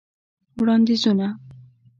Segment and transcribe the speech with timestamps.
[0.57, 1.25] وړاندیزونه: